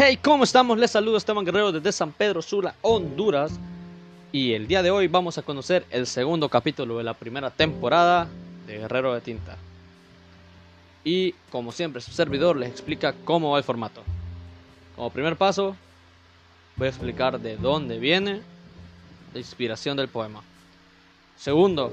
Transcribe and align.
Hey, 0.00 0.16
¿cómo 0.22 0.44
estamos? 0.44 0.78
Les 0.78 0.92
saludo 0.92 1.16
Esteban 1.16 1.44
Guerrero 1.44 1.72
desde 1.72 1.90
San 1.90 2.12
Pedro 2.12 2.40
Sula, 2.40 2.76
Honduras. 2.82 3.58
Y 4.30 4.52
el 4.52 4.68
día 4.68 4.80
de 4.80 4.92
hoy 4.92 5.08
vamos 5.08 5.38
a 5.38 5.42
conocer 5.42 5.84
el 5.90 6.06
segundo 6.06 6.48
capítulo 6.48 6.98
de 6.98 7.02
la 7.02 7.14
primera 7.14 7.50
temporada 7.50 8.28
de 8.68 8.78
Guerrero 8.78 9.12
de 9.12 9.20
Tinta. 9.22 9.56
Y 11.02 11.32
como 11.50 11.72
siempre, 11.72 12.00
su 12.00 12.12
servidor 12.12 12.56
les 12.56 12.70
explica 12.70 13.12
cómo 13.24 13.50
va 13.50 13.58
el 13.58 13.64
formato. 13.64 14.04
Como 14.94 15.10
primer 15.10 15.34
paso, 15.34 15.74
voy 16.76 16.86
a 16.86 16.90
explicar 16.90 17.40
de 17.40 17.56
dónde 17.56 17.98
viene 17.98 18.42
la 19.34 19.40
inspiración 19.40 19.96
del 19.96 20.06
poema. 20.06 20.44
Segundo, 21.36 21.92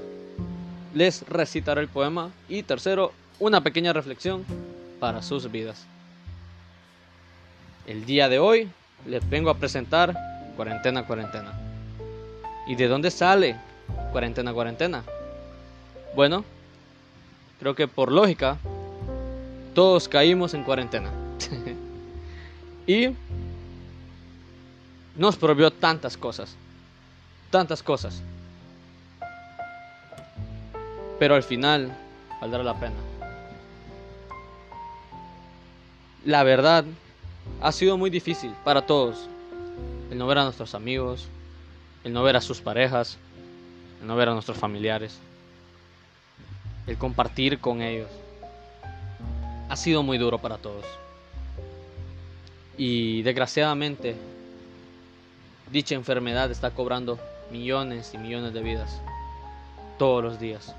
les 0.94 1.28
recitaré 1.28 1.80
el 1.80 1.88
poema. 1.88 2.30
Y 2.48 2.62
tercero, 2.62 3.12
una 3.40 3.62
pequeña 3.62 3.92
reflexión 3.92 4.44
para 5.00 5.22
sus 5.22 5.50
vidas. 5.50 5.88
El 7.86 8.04
día 8.04 8.28
de 8.28 8.40
hoy 8.40 8.68
les 9.06 9.28
vengo 9.30 9.48
a 9.48 9.58
presentar 9.58 10.12
Cuarentena 10.56 11.06
Cuarentena. 11.06 11.52
¿Y 12.66 12.74
de 12.74 12.88
dónde 12.88 13.12
sale 13.12 13.56
Cuarentena 14.10 14.52
Cuarentena? 14.52 15.04
Bueno, 16.16 16.44
creo 17.60 17.76
que 17.76 17.86
por 17.86 18.10
lógica 18.10 18.56
todos 19.72 20.08
caímos 20.08 20.52
en 20.54 20.64
cuarentena. 20.64 21.10
y 22.88 23.10
nos 25.14 25.36
prohibió 25.36 25.70
tantas 25.70 26.16
cosas. 26.16 26.56
Tantas 27.50 27.84
cosas. 27.84 28.20
Pero 31.20 31.36
al 31.36 31.44
final 31.44 31.96
valdrá 32.40 32.64
la 32.64 32.74
pena. 32.74 32.96
La 36.24 36.42
verdad 36.42 36.84
ha 37.60 37.72
sido 37.72 37.96
muy 37.96 38.10
difícil 38.10 38.52
para 38.64 38.86
todos. 38.86 39.28
El 40.10 40.18
no 40.18 40.26
ver 40.26 40.38
a 40.38 40.44
nuestros 40.44 40.74
amigos, 40.74 41.26
el 42.04 42.12
no 42.12 42.22
ver 42.22 42.36
a 42.36 42.40
sus 42.40 42.60
parejas, 42.60 43.18
el 44.00 44.06
no 44.06 44.16
ver 44.16 44.28
a 44.28 44.32
nuestros 44.32 44.56
familiares, 44.56 45.18
el 46.86 46.96
compartir 46.96 47.58
con 47.58 47.82
ellos. 47.82 48.10
Ha 49.68 49.76
sido 49.76 50.02
muy 50.02 50.18
duro 50.18 50.38
para 50.38 50.58
todos. 50.58 50.84
Y 52.78 53.22
desgraciadamente, 53.22 54.16
dicha 55.72 55.94
enfermedad 55.94 56.50
está 56.50 56.70
cobrando 56.70 57.18
millones 57.50 58.12
y 58.14 58.18
millones 58.18 58.52
de 58.52 58.62
vidas 58.62 59.00
todos 59.98 60.22
los 60.22 60.38
días. 60.38 60.74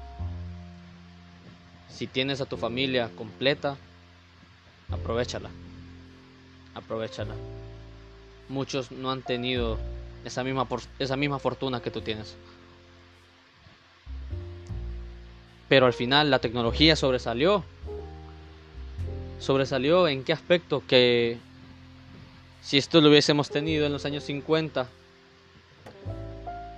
Si 1.90 2.08
tienes 2.08 2.40
a 2.40 2.45
tu 2.45 2.56
familia 2.56 3.10
completa, 3.18 3.76
aprovechala 4.92 5.50
aprovechala. 6.78 7.36
Muchos 8.50 8.92
no 8.92 9.11
han 9.11 9.22
tenido 9.22 9.78
esa 10.23 10.44
misma, 10.44 10.67
esa 11.00 11.17
misma 11.17 11.39
fortuna 11.39 11.81
que 11.81 11.92
tú 11.92 12.02
tienes. 12.02 12.36
Pero 15.67 15.86
al 15.86 15.94
final 15.94 16.31
la 16.31 16.39
tecnología 16.39 16.95
sobresalió. 16.95 17.64
Sobresalió 19.39 20.08
en 20.08 20.23
qué 20.23 20.33
aspecto 20.33 20.81
que 20.88 21.38
si 22.61 22.78
esto 22.78 23.02
lo 23.02 23.09
hubiésemos 23.09 23.50
tenido 23.50 23.86
en 23.86 23.92
los 23.92 24.05
años 24.05 24.23
50, 24.23 24.88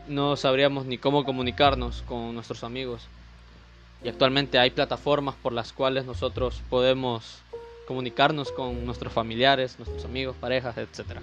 no 0.07 0.35
sabríamos 0.35 0.85
ni 0.85 0.97
cómo 0.97 1.23
comunicarnos 1.23 2.01
con 2.03 2.33
nuestros 2.33 2.63
amigos. 2.63 3.07
Y 4.03 4.09
actualmente 4.09 4.59
hay 4.59 4.71
plataformas 4.71 5.35
por 5.35 5.53
las 5.53 5.73
cuales 5.73 6.05
nosotros 6.05 6.61
podemos 6.69 7.39
comunicarnos 7.89 8.51
con 8.51 8.85
nuestros 8.85 9.11
familiares, 9.11 9.79
nuestros 9.79 10.05
amigos, 10.05 10.35
parejas, 10.39 10.77
etc. 10.77 11.17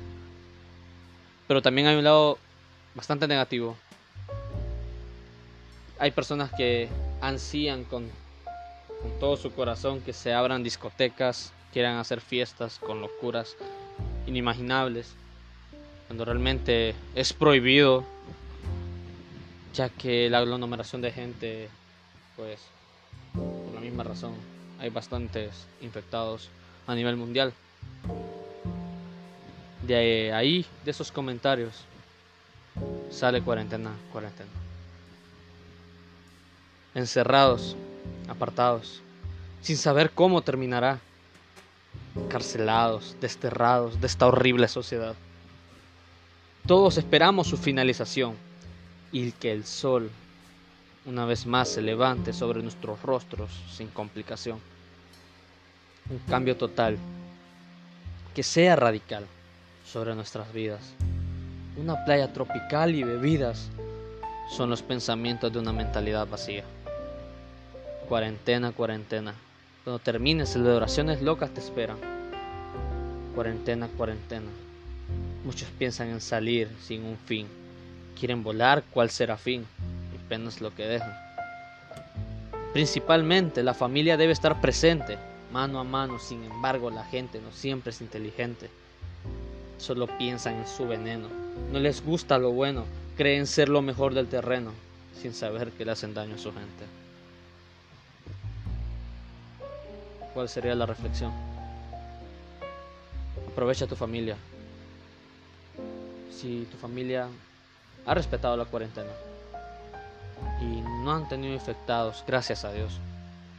Pero 1.47 1.62
también 1.62 1.87
hay 1.87 1.94
un 1.94 2.03
lado 2.03 2.38
bastante 2.93 3.28
negativo. 3.28 3.77
Hay 6.00 6.10
personas 6.10 6.50
que 6.56 6.88
ansían 7.21 7.84
con, 7.84 8.10
con 9.00 9.16
todo 9.21 9.37
su 9.37 9.53
corazón 9.53 10.00
que 10.00 10.12
se 10.12 10.34
abran 10.34 10.65
discotecas, 10.65 11.53
quieran 11.72 11.99
hacer 11.99 12.21
fiestas 12.21 12.81
con 12.81 13.00
locuras 13.00 13.55
inimaginables, 14.26 15.15
cuando 16.09 16.25
realmente 16.25 16.97
es 17.15 17.32
prohibido, 17.32 18.05
ya 19.72 19.88
que 19.88 20.28
la 20.28 20.38
aglomeración 20.38 21.00
de 21.00 21.12
gente, 21.12 21.69
pues, 22.34 22.59
por 23.34 23.72
la 23.72 23.81
misma 23.81 24.03
razón, 24.03 24.34
hay 24.78 24.91
bastantes 24.91 25.66
infectados 25.81 26.48
a 26.87 26.94
nivel 26.94 27.16
mundial. 27.16 27.53
De 29.87 30.32
ahí, 30.32 30.66
de 30.84 30.91
esos 30.91 31.12
comentarios, 31.12 31.84
sale 33.10 33.42
cuarentena, 33.42 33.92
cuarentena. 34.12 34.50
Encerrados, 36.94 37.76
apartados, 38.28 39.00
sin 39.62 39.76
saber 39.76 40.10
cómo 40.10 40.42
terminará. 40.42 40.98
Carcelados, 42.28 43.16
desterrados 43.20 44.00
de 44.00 44.06
esta 44.06 44.26
horrible 44.26 44.69
sociedad. 44.69 45.14
Todos 46.66 46.98
esperamos 46.98 47.47
su 47.47 47.56
finalización 47.56 48.34
y 49.12 49.32
que 49.32 49.53
el 49.53 49.64
sol 49.64 50.10
una 51.06 51.25
vez 51.25 51.47
más 51.47 51.69
se 51.69 51.83
levante 51.83 52.33
sobre 52.33 52.62
nuestros 52.62 53.00
rostros 53.03 53.50
sin 53.71 53.89
complicación. 53.89 54.59
Un 56.11 56.19
cambio 56.28 56.56
total, 56.56 56.99
que 58.34 58.43
sea 58.43 58.77
radical 58.77 59.25
sobre 59.84 60.15
nuestras 60.15 60.53
vidas. 60.53 60.81
Una 61.77 62.05
playa 62.05 62.33
tropical 62.33 62.94
y 62.94 63.05
bebidas 63.05 63.69
son 64.50 64.69
los 64.69 64.83
pensamientos 64.83 65.53
de 65.53 65.59
una 65.61 65.72
mentalidad 65.72 66.27
vacía. 66.27 66.65
Cuarentena, 68.09 68.73
cuarentena. 68.73 69.34
Cuando 69.84 70.00
termines, 70.00 70.50
celebraciones 70.50 71.23
locas 71.23 71.50
te 71.50 71.61
esperan. 71.61 71.99
Cuarentena, 73.34 73.88
cuarentena. 73.88 74.50
Muchos 75.44 75.69
piensan 75.78 76.09
en 76.09 76.21
salir 76.21 76.69
sin 76.83 77.05
un 77.05 77.17
fin. 77.17 77.47
Quieren 78.19 78.43
volar, 78.43 78.83
¿cuál 78.91 79.11
será 79.11 79.37
fin? 79.37 79.67
Apenas 80.26 80.60
lo 80.60 80.75
que 80.75 80.87
dejan. 80.87 81.14
Principalmente 82.72 83.62
la 83.62 83.75
familia 83.75 84.16
debe 84.16 84.32
estar 84.32 84.60
presente, 84.60 85.16
mano 85.53 85.78
a 85.78 85.84
mano, 85.84 86.19
sin 86.19 86.44
embargo 86.44 86.91
la 86.91 87.04
gente 87.04 87.41
no 87.41 87.53
siempre 87.53 87.91
es 87.91 88.00
inteligente. 88.00 88.69
Solo 89.78 90.06
piensan 90.19 90.56
en 90.56 90.66
su 90.66 90.87
veneno, 90.87 91.28
no 91.72 91.78
les 91.78 92.04
gusta 92.04 92.38
lo 92.38 92.50
bueno, 92.50 92.84
creen 93.16 93.47
ser 93.47 93.69
lo 93.69 93.82
mejor 93.82 94.14
del 94.14 94.26
terreno, 94.26 94.72
sin 95.20 95.32
saber 95.32 95.70
que 95.72 95.84
le 95.84 95.92
hacen 95.92 96.12
daño 96.12 96.34
a 96.34 96.38
su 96.38 96.53
gente. 96.53 96.84
¿Cuál 100.34 100.48
sería 100.48 100.75
la 100.75 100.87
reflexión? 100.87 101.32
Aprovecha 103.53 103.87
tu 103.87 103.97
familia. 103.97 104.37
Si 106.31 106.66
tu 106.70 106.76
familia 106.76 107.28
ha 108.04 108.14
respetado 108.14 108.54
la 108.56 108.66
cuarentena, 108.66 109.10
y 110.66 110.81
no 110.81 111.12
han 111.12 111.28
tenido 111.28 111.54
infectados, 111.54 112.25
gracias 112.27 112.65
a 112.65 112.72
Dios. 112.72 112.99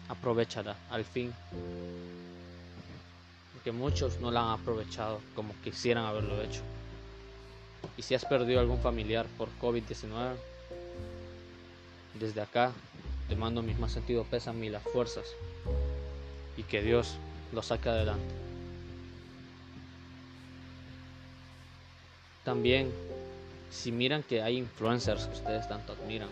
Aprovechala 0.10 0.76
al 0.90 1.06
fin. 1.06 1.34
Porque 3.54 3.72
muchos 3.72 4.20
no 4.20 4.32
la 4.32 4.42
han 4.42 4.60
aprovechado 4.60 5.22
como 5.36 5.54
quisieran 5.64 6.06
haberlo 6.06 6.42
hecho. 6.42 6.62
Y 7.98 8.02
si 8.02 8.16
has 8.16 8.26
perdido 8.26 8.60
algún 8.60 8.80
familiar 8.80 9.26
por 9.38 9.50
COVID-19, 9.62 10.36
desde 12.20 12.42
acá 12.42 12.72
te 13.30 13.36
mando 13.36 13.62
mis 13.62 13.80
más 13.80 13.92
sentidos 13.92 14.28
pesan 14.28 14.64
y 14.64 14.70
las 14.70 14.84
fuerzas. 14.84 15.26
Y 16.58 16.64
que 16.64 16.82
Dios 16.82 17.16
lo 17.54 17.62
saque 17.62 17.90
adelante. 17.90 18.34
También, 22.44 22.92
si 23.70 23.92
miran 23.92 24.24
que 24.24 24.42
hay 24.42 24.58
influencers 24.58 25.26
que 25.26 25.34
ustedes 25.34 25.68
tanto 25.68 25.94
admiran, 25.94 26.30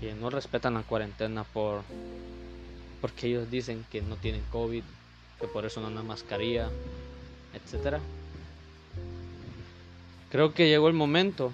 que 0.00 0.14
no 0.14 0.30
respetan 0.30 0.74
la 0.74 0.82
cuarentena 0.82 1.44
por 1.44 1.82
porque 3.00 3.28
ellos 3.28 3.50
dicen 3.50 3.84
que 3.90 4.02
no 4.02 4.16
tienen 4.16 4.42
COVID, 4.50 4.82
que 5.40 5.46
por 5.46 5.64
eso 5.64 5.80
no 5.80 5.86
andan 5.86 6.06
mascarilla, 6.06 6.68
etcétera. 7.54 8.00
Creo 10.30 10.52
que 10.52 10.68
llegó 10.68 10.88
el 10.88 10.94
momento, 10.94 11.52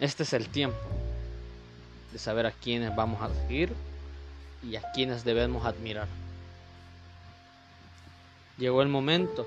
este 0.00 0.22
es 0.22 0.32
el 0.32 0.48
tiempo 0.48 0.78
de 2.12 2.18
saber 2.18 2.46
a 2.46 2.52
quiénes 2.52 2.94
vamos 2.96 3.20
a 3.22 3.32
seguir 3.34 3.72
y 4.62 4.76
a 4.76 4.82
quiénes 4.92 5.24
debemos 5.24 5.66
admirar. 5.66 6.08
Llegó 8.56 8.82
el 8.82 8.88
momento 8.88 9.46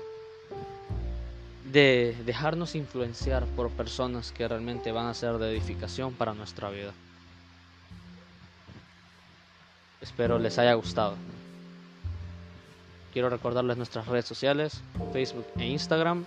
de 1.72 2.16
dejarnos 2.24 2.74
influenciar 2.74 3.44
por 3.56 3.70
personas 3.70 4.32
que 4.32 4.46
realmente 4.46 4.92
van 4.92 5.06
a 5.06 5.14
ser 5.14 5.38
de 5.38 5.50
edificación 5.50 6.14
para 6.14 6.34
nuestra 6.34 6.70
vida. 6.70 6.92
Espero 10.08 10.38
les 10.38 10.58
haya 10.58 10.72
gustado. 10.72 11.16
quiero 13.12 13.28
recordarles 13.28 13.76
nuestras 13.76 14.06
redes 14.06 14.24
sociales, 14.24 14.80
Facebook 15.12 15.44
e 15.58 15.66
Instagram, 15.66 16.24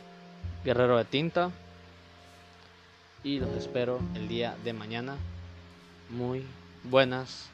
Guerrero 0.63 0.98
de 0.98 1.06
Tinta. 1.06 1.50
Y 3.24 3.39
los 3.39 3.50
espero 3.56 4.00
el 4.16 4.28
día 4.28 4.56
de 4.63 4.74
mañana. 4.74 5.16
Muy 6.10 6.45
buenas 6.83 7.50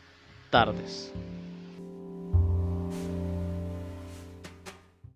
tardes. 0.49 1.13